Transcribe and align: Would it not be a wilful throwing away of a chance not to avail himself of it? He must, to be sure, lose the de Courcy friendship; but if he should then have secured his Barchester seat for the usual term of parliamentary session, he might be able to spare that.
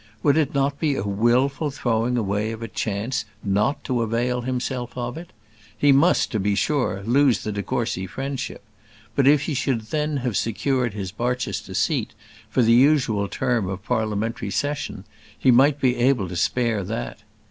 Would 0.23 0.35
it 0.35 0.55
not 0.55 0.79
be 0.79 0.95
a 0.95 1.03
wilful 1.03 1.69
throwing 1.69 2.17
away 2.17 2.51
of 2.51 2.63
a 2.63 2.67
chance 2.67 3.23
not 3.43 3.83
to 3.83 4.01
avail 4.01 4.41
himself 4.41 4.97
of 4.97 5.15
it? 5.15 5.31
He 5.77 5.91
must, 5.91 6.31
to 6.31 6.39
be 6.39 6.55
sure, 6.55 7.03
lose 7.05 7.43
the 7.43 7.51
de 7.51 7.61
Courcy 7.61 8.07
friendship; 8.07 8.63
but 9.15 9.27
if 9.27 9.43
he 9.43 9.53
should 9.53 9.81
then 9.81 10.17
have 10.25 10.35
secured 10.35 10.95
his 10.95 11.11
Barchester 11.11 11.75
seat 11.75 12.15
for 12.49 12.63
the 12.63 12.73
usual 12.73 13.27
term 13.27 13.69
of 13.69 13.83
parliamentary 13.85 14.49
session, 14.49 15.03
he 15.37 15.51
might 15.51 15.79
be 15.79 15.95
able 15.97 16.27
to 16.29 16.35
spare 16.35 16.83
that. 16.83 17.19